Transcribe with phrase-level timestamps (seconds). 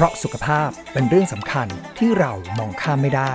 [0.00, 1.68] เพราะสุขภาพเป็นเรื่องสำคัญ
[1.98, 3.32] ที่เรามองข้ามไม่ได้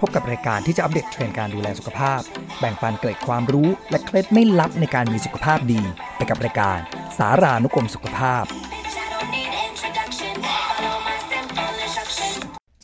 [0.00, 2.20] พบกับรายการที่จะอัปเดตเทรนด์การดูแลสุขภาพ
[2.58, 5.82] แบ่งปันเกร็ดความรู้และเคล็ดไม่ลับในการมีสุขภาพดี
[6.16, 6.78] ไปกับรายการ
[7.18, 8.44] สารานุกรมสุขภาพ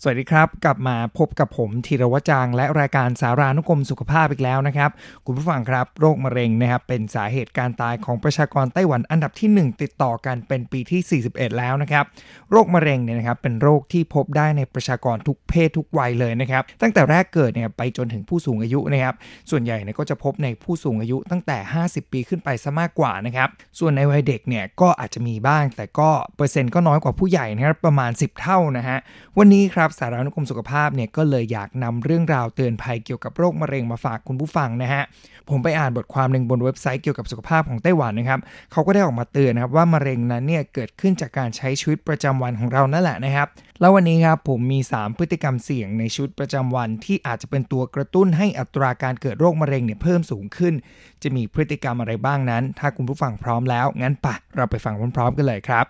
[0.07, 4.91] สวัสดีครับ กลับมาพบกับผมธีรวจางและรายการสารานุกรมสุขภาพอีกแล้วนะครับ
[5.27, 12.05] คุณผู้ฟังครับโรคมะเร็งนะครับเป็นสาเหตุการตายของประชากรไต้หวันอันดับที่ 1 ติดต่อกันเป็นปีที่ 41 แล้วนะครับ
[12.51, 19.15] โรคมะเร็งเนี่ยนะครับเป็นโรคที่พบได้ในประชากรทุกเพศทุกวัยเลยนะครับตั้งแต่แรกเกิดเนี่ยไปจนถึงผู้สูงอายุนะครับ
[19.51, 23.49] ส่วนใหญ่เนี่ยก็จะพบในผู้สูงอายุตั้งแต่ 50 ปีขึ้นไปซะมากกว่านะครับ
[23.79, 28.99] ส่วนในวัยเด็กเนี่ยก็อาจจะมีบ้าง แต่ก็เปอร์เซ็นต์ก็น้อยกว่าผู้ใหญ่นะครับประมาณ 10 เท่านะฮะ
[29.39, 35.03] วันนี้ครับสารานุกรมสุขภาพเนี่ยก็เลยอยากนำเรื่องราวเตือนภัยเกี่ยวกับโรคมะเร็งมาฝากคุณผู้ฟังนะฮะ
[35.51, 38.41] ผมไปอ่านบทความหนึ่งบนเว็บไซต์เกี่ยวกับสุขภาพของไต้หวันนะครับ
[38.73, 43.49] เขาก็ได้ออกมาเตือนนะครับว่ามะเร็งนั้นเนี่ยเกิดขึ้นจากการใช้ชีวิตประจำวันของเรานั่นแหละนะครับ
[43.81, 50.75] แล้ววันนี้ครับผมมี 3 พฤติกรรมเสี่ยงในชีวิตประจำวัน ที่อาจจะเป็นตัวกระตุ้นให้อัตราการเกิดโรคมะเร็งเนี่ยเพิ่มสูงขึ้น
[51.23, 55.87] จะมีพฤติกรรมอะไรบ้างนั้น ถ้าคุณผู้ฟังพร้อมแล้วงั้นปะเราไปฟังพร้อมๆกันเลยครับ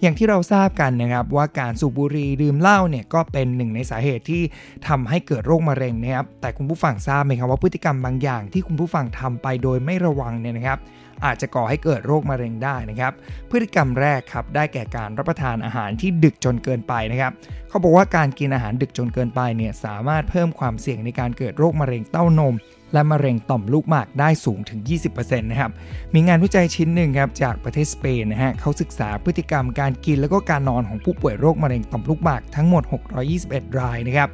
[0.00, 4.42] อย่างที่เราทราบกันนะครับว่าการสูบบุหรี่ดื่มเหล้าเนี่ยก็เป็นหนึ่งในสาเหตุที่
[4.88, 10.78] ทำให้เกิดโรคมะเร็งนะครับแต่คุณผู้ฟังทราบไหมครับว่าพฤติกรรมบางอย่างที่คุณผู้ฟังทำไปโดยไม่ระวังเนี่ยนะครับ
[11.24, 13.12] อาจจะก่อให้เกิดโรคมะเร็งได้นะครับ
[13.50, 17.32] พฤติกรรมแรกครับได้แก่การรับประทานอาหารที่ดึกจนเกินไปนะครับ
[17.68, 22.54] เขาบอกว่าการกินอาหารดึกจนเกินไปเนี่ยสามารถเพิ่มความเสี่ยงในการเกิดโรคมะเร็งเต้านม
[22.94, 25.70] และมะเร็งต่อมลูกหมากได้สูงถึง 20%นะครับ
[26.14, 32.82] มีงานวิจัยชิ้นหนึ่งครับจากประเทศสเปนนะฮะเขาศึกษาพฤติกรรมการกินแล้วก็การนอนของผู้ป่วยโรคมะเร็งต่อมลูกหมากทั้งหมด
[33.30, 34.30] 621 รายนะครับ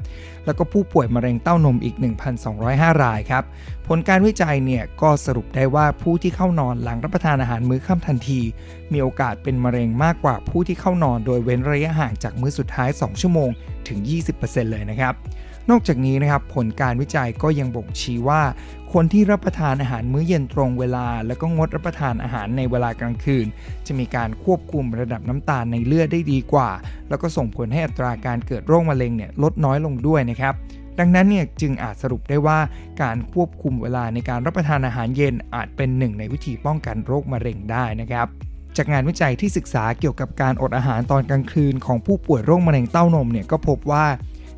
[0.47, 1.97] แล้วก็ผู้ป่วยมะเร็งเต้านมอีก
[2.49, 3.45] 1,205 รายครับ
[3.87, 8.41] ผลการวิจัยเนี่ยก็สรุปได้ว่าผู้ที่เข้านอนหลังรับประทานอาหารมื้อค่ำทันที
[8.93, 13.51] มีโอกาสเป็นมะเร็งมากกว่าผู้ที่เข้านอนโดยเว้นระยะห่างจากมื้อสุดท้าย 2 ชั่วโมง
[13.89, 13.99] ถึง
[14.37, 15.15] 20%เลยนะครับ
[15.71, 18.43] นอกจากนี้นะครับผลการวิจัยก็ยังบ่งชี้ว่า
[18.93, 23.47] คนที่รับประทานอาหารมื้อเย็นตรงเวลา แล้วก็งดรับประทานอาหารในเวลากลางคืน
[23.87, 26.71] จะมีการควบคุมระดับน้ำตาลในเลือดได้ดีกว่า
[27.09, 30.55] แล้วก็ส่งผลให้อัตราการเกิดโรคมะเร็งเนี่ยลดน้อยลงด้วยนะครับ
[30.99, 32.59] ดังนั้นเนี่ยจึงอาจสรุปได้ว่า
[33.03, 38.27] การควบคุมเวลาในการรับประทานอาหารเย็นอาจเป็นหนึ่งในวิธีป้องกันโรคมะเร็งได้นะครับ
[38.77, 44.05] จากงานวิจัยที่ศึกษาเกี่ยวกับการอดอาหารตอนกลางคืนของผู้ป่วยโรคมะเร็งเต้านมเนี่ยก็พบว่า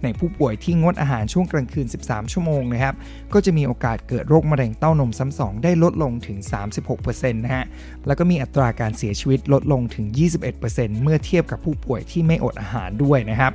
[0.04, 2.94] ในผู้ป่วยที่งดอาหารช่วงกลางคืน 13 ชั่วโมงนะครับ
[3.32, 6.38] ก็จะมีโอกาสเกิดโรคมะเร็งเต้านมซ้ำสองได้ลดลงถึง
[6.90, 7.64] 36%นะฮะ
[8.06, 10.06] แล้วก็มีอัตราการเสียชีวิตลดลงถึง
[10.54, 13.52] 21%เมื่อเทียบกับผู้ป่วยที่ไม่อดอาหารด้วยนะครับ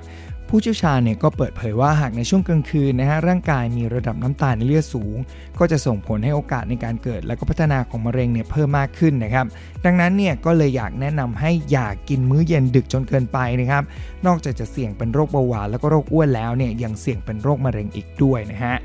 [0.49, 5.17] ผู้เชี่ยวชาญเนี่ยก็เปิดเผยว่าหากในช่วงกลางคืนนะฮะร่างกายมีระดับน้ำตาลในเลือดสูง
[5.59, 9.45] ก็จะส่งผลให้โอกาสในการเกิด และก็พัฒนาของมะเร็งเนี่ยเพิ่มมากขึ้นนะครับ
[9.85, 13.83] ดังนั้นเนี่ยก็เลยอยากแนะนำให้อย่ากกินมื้อเย็นดึกจนเกินไปนะครับ
[14.25, 18.75] นอกจากจะเสี่ยงเป็นโรคเบาหวานแล้วก็โรคอ้วนแล้วเนี่ยยังเสี่ยงเป็นโรคมะเร็งอีกด้วยนะฮะ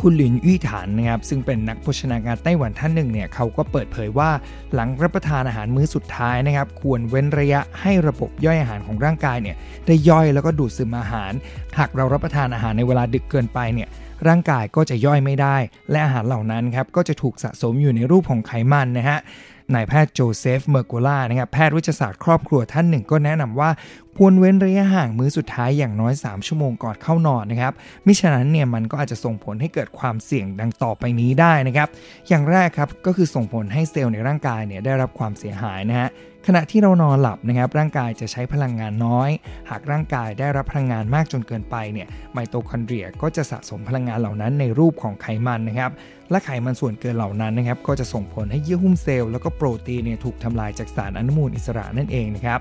[0.00, 4.30] คุณหลินอี้ฐานนะครับซึ่งเป็นนักโภชนาการไต้หวันท่านหนึ่งเนี่ยเขาก็เปิดเผยว่า
[4.74, 11.32] หลังรับประทานอาหารมื้อสุดท้ายนะครับ ควรเว้นระยะให้ระบบย่อยอาหารของร่างกายเนี่ยได้ย่อยแล้วก็ดูดซึมอาหาร
[11.78, 13.88] หากเรารับประทานอาหารในเวลาดึกเกินไปเนี่ย
[14.28, 15.56] ร่างกายก็จะย่อยไม่ได้
[15.90, 19.18] และอาหารเหล่านั้นครับก็จะถูกสะสมอยู่ในรูปของไขมันนะฮะ
[19.74, 23.70] นายแพทย์โจเซฟ เมอร์โกล่านะครับแพทย์วิทยาศาสตร์ครอบครัวท่านหนึ่งก็แนะนำว่า
[24.16, 27.72] ควรเว้นระยะห่างมื้อสุดท้ายอย่างน้อย 3 ชั่วโมงก่อนเข้านอนนะครับ
[28.06, 31.88] มิฉะนั้นเนี่ยมันก็อาจจะส่งผลให้เกิดความเสี่ยงดังต่อไปนี้ได้นะครับ
[32.28, 36.08] อย่างแรกครับก็คือส่งผลให้เซลล์ในร่างกายเนี่ยได้รับความเสียหายนะฮะ
[36.46, 39.30] ขณะที่เรานอนหลับนะครับร่างกายจะใช้พลังงานน้อย
[39.70, 45.90] หากร่างกายได้รับพลังงานมากจนเกินไปเนี่ยไมโตคอนเดรียก็จะสะสมพลังงานเหล่านั้นในรูปของไขมันนะครับ
[46.32, 52.60] และไขมันส่วนเกินเหล่านั้นนะครับก็จะส่งผลให้เยื่อหุ้มเซลล์แล้วก็โปรตีนเนี่ยถูกทำลายจากสารอนุมูลอิสระนั่นเองนะครับ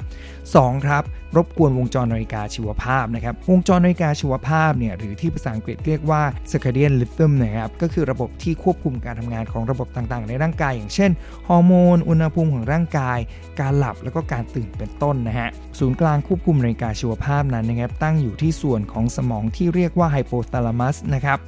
[0.55, 1.03] สองครับ
[1.35, 6.21] รบกวนวงจรนาฬิกาชีวภาพนะครับวงจรนาฬิกาชีวภาพเนี่ยหรือที่ภาษาอังกฤษเรียกว่า
[6.51, 11.11] circadian rhythm นะครับก็คือระบบที่ควบคุมการทำงานของระบบต่างๆ ในร่างกาย อย่างเช่น
[11.47, 13.19] ฮอร์โมน อุณหภูมิของร่างกาย
[13.59, 15.49] การหลับแล้วก็การตื่นเป็นต้นนะฮะ
[15.79, 21.39] ศูนย์กลางควบคุมนาฬิกาชีวภาพนั้นนะครับตั้งอยู่ที่ส่วนของสมองที่เรียกว่าไฮโปทาลามัสนะครับ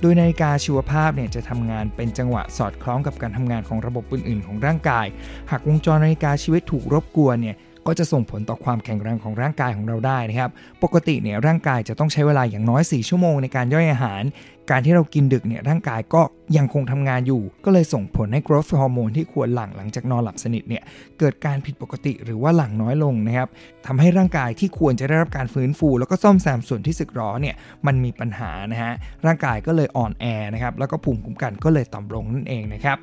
[0.00, 5.06] โดยนาฬิกาชีวภาพเนี่ยจะทำงานเป็นจังหวะสอดคล้องกับการทำงานของระบบอื่นๆ ของร่างกาย
[5.50, 7.56] หากวงจรนาฬิกาชีวิตถูกรบกวนเนี่ย
[7.86, 10.50] ก็จะส่งผลต่อความแข็งแรงของร่างกายของเราได้นะครับ
[10.82, 14.22] ปกติเนี่ยร่างกายจะต้องใช้เวลาอย่างน้อย 4 ชั่วโมงในการย่อยอาหาร
[14.70, 16.22] การที่เรากินดึกเนี่ยร่างกายก็
[16.56, 20.82] ยังคงทำงานอยู่ ก็เลยส่งผลให้ growth ฮอร์โมนที่ควรหลั่งหลังจากนอนหลับสนิทเนี่ย
[21.18, 23.48] เกิดการผิดปกติหรือว่าหลั่งน้อยลงนะครับ
[23.86, 27.54] ทำให้ร่างกายที่ควรจะได้รับการฟื้นฟู แล้วก็ซ่อมแซมส่วนที่สึกหรอเนี่ย
[27.86, 28.92] มันมีปัญหานะฮะ
[29.26, 30.24] ร่างกายก็เลยอ่อนแอ
[30.54, 32.96] นะครับแล้วก็ภูมิคุ้มกันก็เลยต่ำลงนั่นเองนะครับ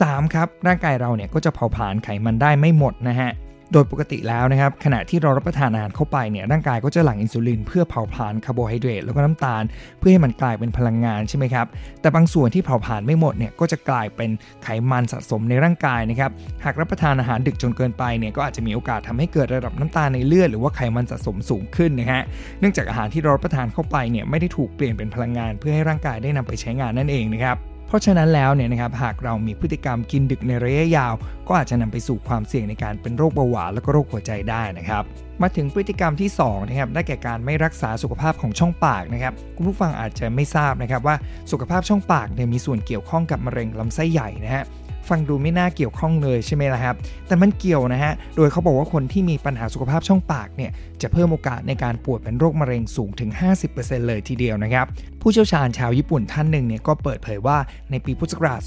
[0.00, 3.30] สามครับร่างกายเราเนี่ยก็จะเผาผลาญไขมันได้ไม่หมดนะฮะ
[3.72, 9.62] โดยปกติแล้วนะครับขณะที่เรารับประทานอาหารเข้าไปเนี่ยร่างกายก็จะหลั่งอินซูลินเพื่อเผาผลาญคาร์โบไฮเดรตแล้วก็น้ำตาล
[9.98, 11.66] เพื่อให้มันกลายเป็นพลังงานใช่ไหมครับ
[12.00, 14.30] แต่บางส่วนที่เผาผลาญไม่หมดเนี่ยก็จะกลายเป็น
[14.62, 16.30] ไขมันสะสมในร่างกายนะครับ
[16.64, 22.22] หากรับประทานอาหารดึกจนเกินไปเนี่ยก็อาจจะมีโอกาสทำให้เกิดระดับน้ำตาลในเลือดหรือว่าไขมันสะสมสูงขึ้นนะฮะ
[22.60, 31.14] เนื่องจากอาหารที่เรารับประทานเข้าไปเนี่ยไม่ได้ถูกเปลี่ยนเป็นพลังงาน เพื่อให้ร่างกายได้นำไปใช้งานนั่นเองนะครับ เพราะฉะนั้นแล้วเนี่ยนะครับหากเรามีพฤติกรรมกินดึกในระยะยาว
[31.48, 35.04] ก็อาจจะนำไปสู่ความเสี่ยงในการเป็นโรคเบาหวานและก็โรคหัวใจได้นะครับ
[35.42, 41.16] มาถึงพฤติกรรมที่2นะครับได้แก่การไม่รักษาสุขภาพของช่องปากนะครับคุณผู้ฟังอาจจะไม่ทราบนะครับว่า
[41.50, 44.64] สุขภาพช่องปากเนี่ยมีส่วนเกี่ยวข้องกับมะเร็งลำไส้ใหญ่นะฮะ
[45.08, 46.96] ฟังดูไม่น่าเกี่ยวข้องเลยใช่ไหมล่ะครับ
[47.26, 50.70] แต่มันเกี่ยวนะฮะ โดยเขาบอกว่าคนที่มีปัญหาสุขภาพช่องปากเนี่ย
[51.02, 53.30] จะเพิ่มโอกาสในการป่วยเป็นโรคมะเร็งสูงถึง
[53.68, 54.86] 50%เลยทีเดียวนะครับ
[55.22, 57.58] ผู้เชี่ยวชาญชาวญี่ปุ่นท่านหนึ่งเนี่ยก็เปิดเผยว่า
[57.90, 58.60] ในปีพุทธศักราช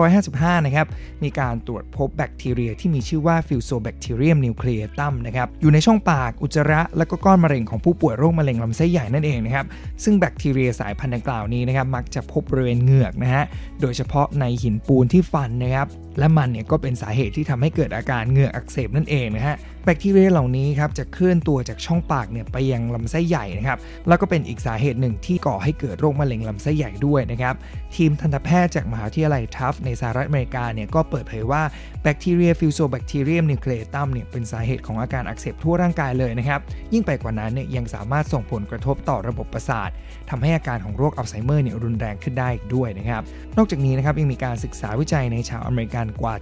[0.00, 0.86] 2555 นะครับ
[1.22, 9.66] มีการตรวจพบแบคทีเรียที่มีชื่อว่า Fusobacterium nucleatum นะครับ อยู่ในช่องปาก อุจจาระ และก็ก้อนมะเร็งของผู้ป่วยโรคมะเร็งลำไส้ใหญ่นั่นเองนะครับ
[10.04, 13.44] ซึ่งแบคทีเรียสายพันธุ์ดังกล่าวนี้นะครับ มักจะพบบริเวณเหงือกนะฮะ
[13.80, 15.86] โดยเฉพาะในหินปูนที่ฟันนะครับ
[16.18, 27.54] และมันเนี่ยก็เป็นสาเหตุที่ทำให้เกิดอาการเหงือกอักเสบนั่นเองนะฮะแบคทีเรียเหล่านี้ครับจะเคลื่อนตัวจากช่องปากเนี่ยไปยังลำไส้ใหญ่นะครับแล้วก็เป็นอีกสาเหตุหนึ่งที่ก่อให้เกิดโรคมะเร็งลำไส้ใหญ่ด้วยนะครับ
[27.96, 31.62] ทีมทันตแพทย์จากมหาวิทยาลัยทัฟส์ในสหรัฐอเมริกาเนี่ยก็เปิดเผยว่า
[32.02, 36.60] แบคทีเรีย Fusobacterium nucleatum เนี่ยเป็นสาเหตุของอาการอักเสบทั่วร่างกายเลยนะครับ
[36.92, 39.90] ยิ่งไปกว่านั้นเนี่ยยังสามารถส่งผลกระทบต่อระบบประสาท
[40.30, 43.22] ทำให้อาการของโรคอัลไซเมอร์เนี่ยรุนแรงขึ้นได้ด้วยนะครับ
[43.56, 46.34] นอกจากนี้นะครับยังมีการศึกษาวิจัยในชาวอเมริกันกว่า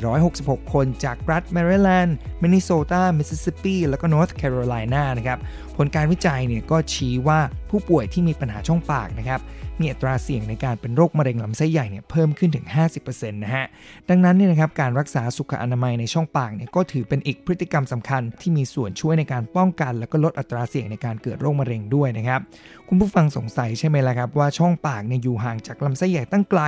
[0.00, 5.38] 7,466 คนจากรัฐแมริแลนด์มินนิโซตามิสซิสซิปปีแล้วก็นอร์ทแคโรไลนานะครับ
[5.76, 7.38] ผลการวิจัยเนี่ยก็ชี้ว่า
[7.70, 9.40] ผู้ป่วยที่มีปัญหาช่องปากนะครับ
[9.80, 12.66] มีอัตราเสี่ยงในการเป็นโรคมะเร็งลำไส้ใหญ่เนี่ยเพิ่มขึ้นถึง
[13.00, 13.66] 50%นะฮะ
[14.10, 22.40] ดังนั้นเนี่ยนะครับการรักษาสุขอนามัยในช่องปากเนี่ยก็ถือเป็นอีกพฤติกรรมสำคัญที่มีส่วนช่วยในการป้องกัน และก็ลดอัตราเสี่ยงในการเกิดโรคมะเร็งด้วยนะครับ
[22.88, 26.62] คุณผู้ฟังสงสัยใช่ไหมล่ะครับว่าช่องปากเนี่ยอยู่ห่างจากลำไส้ใหญ่ตั้งไกล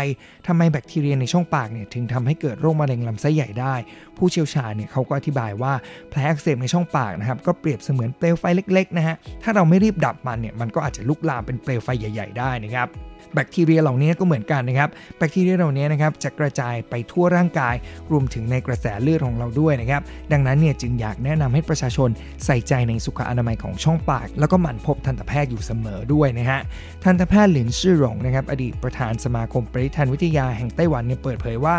[0.47, 3.75] ทำไมแบคทีเรียในช่องปากเนี่ยถึงทำให้เกิดโรคมะเร็งลำไส้ใหญ่ได้
[4.17, 5.73] ผู้เชี่ยวชาญเนี่ยเขาก็อธิบายว่า
[6.11, 12.89] แผลอักเสบในช่องปากนะครับก็เปรียบเสมือนเปลวไฟเล็กๆนะฮะถ้าเราไม่รีบดับมันเนี่ยมันก็อาจจะลุกลามเป็นเปลวไฟใหญ่ ๆ ได้นะครับ
[13.35, 14.89] แบคทีเรียเหล่านี้ก็เหมือนกันนะครับ
[15.19, 17.75] แบคทีเรียเหล่านี้นะครับจะกระจายไปทั่วร่างกาย
[18.11, 20.03] รวมถึงในกระแสเลือดของเราด้วยนะครับ
[20.33, 22.09] ดังนั้นเนี่ยจึงอยากแนะนำให้ประชาชน
[22.45, 26.61] ใส่ใจในสุขอนามัยของช่องปาก แล้วก็หมั่นพบทันตแพทย์อยู่เสมอด้วยนะฮะ
[27.05, 31.77] ทันตแพทย์หลินชื่อหลงนะครับอดีตประธานสมาคมปริทันวิทยาแห่งไต้หวันเนี่ยเปิดเผยว่า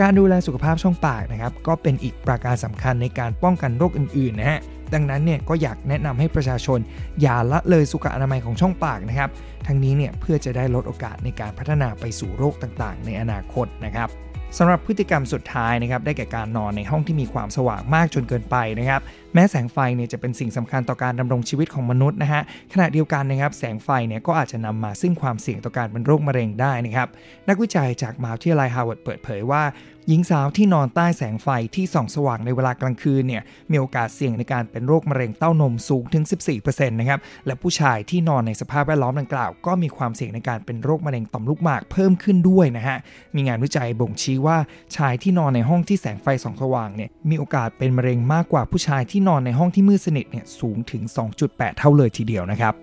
[0.00, 4.60] การดูแลสุขภาพช่องปากนะครับก็เป็นอีกประการสำคัญในการป้องกันโรคอื่นๆนะฮะ
[4.94, 6.78] ดังนั้นเนี่ยก็อยากแนะนำให้ประชาชน
[7.22, 9.30] อย่าละเลยสุขอนามัยของช่องปากนะครับ
[9.66, 14.08] ทั้งนี้เนี่ยเพื่อจะได้ลดโอกาสในการพัฒนาไปสู่โรคต่างๆ ในอนาคตนะครับ
[14.58, 19.00] สำหรับพฤติกรรมสุดท้ายนะครับได้แก่การนอนในห้องที่มีความสว่างมากจนเกินไปนะครับ
[19.34, 22.42] แม้แสงไฟเนี่ยจะเป็นสิ่งสำคัญต่อการดำรงชีวิตของมนุษย์นะฮะ
[22.72, 27.08] ขณะเดียวกันนะครับแสงไฟเนี่ยก็อาจจะนำมาซึ่งความเสี่ยงต่อการเป็นโรคมะเร็งได้นะครับ
[27.48, 29.62] นักวิจัยจากมหาวิทยาลัยฮาร์วาร์ดเปิดเผยว่า
[30.08, 36.24] หญิงสาวที่นอนใต้แสงไฟที่ส่องสว่างในเวลากลางคืนเนี่ยมีโอกาสเสี่ยงในการเป็นโรคมะเร็งเต้านมสูงถึง
[36.56, 42.98] 14%นะครับและผู้ชายที่นอนในสภาพแวดล้อมดังกล่าว ก็มีความเสี่ยงในการเป็นโรคมะเร็งต่อมลูกหมากเพิ่มขึ้นด้วยนะฮะ
[43.34, 44.56] มีงานวิจัยบ่งชี้ว่า
[44.96, 51.02] ชายที่นอนในห้องที่แสงไฟส่องสว่างเนี่ยมีโอกาสเป็นมะเร็งมากกว่าผู้ชายที่นอนในห้องที่มืดสนิทเนี่ยสูงถึง
[51.40, 52.74] 2.8 เท่าเลยทีเดียวนะครับ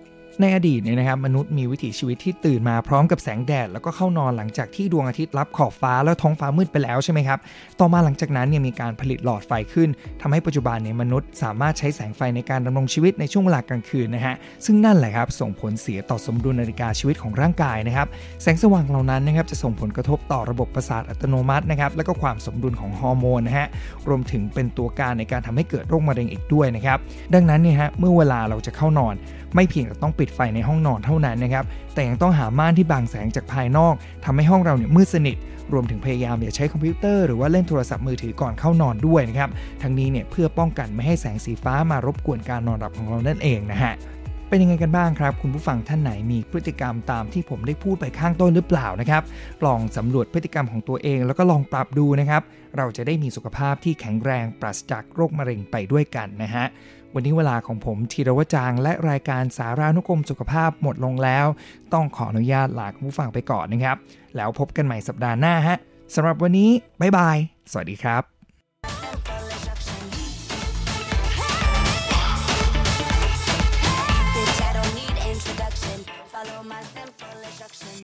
[0.42, 7.38] ในอดีตเนี่ยนะครับมนุษย์มีวิถีชีวิตที่ตื่นมาพร้อมกับแสงแดด แล้วก็เข้านอนหลังจากที่ดวงอาทิตย์รับขอบฟ้าแล้วท้องฟ้ามืดไปแล้วใช่ไหมครับ
[7.80, 9.88] ต่อมาหลังจากนั้นเนี่ยมีการผลิตหลอดไฟขึ้น
[10.20, 18.06] ทำให้ปัจจุบันเนี่ยมนุษย์สามารถใช้แสงไฟในการดำรงชีวิตในช่วงเวลากลางคืนนะฮะซึ่งนั่นแหละครับส่งผลเสียต่อสมดุลนาฬิกาชีวิตของร่างกายนะครับ
[18.42, 23.66] แสงสว่างเหล่านั้นนะครับจะส่งผลกระทบต่อระบบประสาทอัตโนมัตินะครับและก็ความสมดุลของฮอร์โมนนะฮะ
[24.08, 26.98] รวมถึงเป็นตัวการในการทำให้เกิดโรคมะเร็งอีกด้วยนะครับ
[27.34, 29.14] ดังนั้นเนี่ยฮะเมื่อเวลาเราจะเข้านอน
[29.54, 31.64] ไม่เพียงแต่ต้องปิดไฟในห้องนอนเท่านั้นนะครับ
[31.94, 35.36] แต่ยังต้องหาม่านที่บังแสงจากภายนอกทำให้ห้องเราเนี่ยมืดสนิท
[35.72, 39.50] รวมถึงพยายามอย่าใช้คอมพิวเตอร์หรือว่าเล่นโทรศัพท์มือถือก่อนเข้านอนด้วยนะครับ
[39.82, 43.94] ทั้งนี้เนี่ยเพื่อป้องกันไม่ให้แสงสีฟ้ามารบกวนการนอนหลับของเรานั่นเองนะฮะ
[44.48, 49.22] เป็นยังไงกันบ้างครับ คุณผู้ฟังท่านไหนมีพฤติกรรมตามที่ผมได้พูดไปข้างต้นหรือเปล่านะครับ
[49.66, 52.42] ลองสำรวจพฤติกรรมของตัวเอง แล้วก็ลองปรับดูนะครับ
[52.76, 56.64] เราจะได้มีสุขภาพที่แข็งแรงปราศจากโรคมะเร็งไปด้วยกันนะฮะ
[57.14, 61.46] วันนี้เวลาของผมธีรวจางและรายการสารานุกรมสุขภาพหมดลงแล้ว
[61.92, 63.96] ต้องขออนุญาตลาคุณผู้ฟังไปก่อนนะครับ
[64.36, 65.76] แล้วพบกันใหม่สัปดาห์หน้าฮะ
[66.14, 67.36] สำหรับวันนี้บ๊ายบาย
[67.70, 68.37] สวัสดีครับ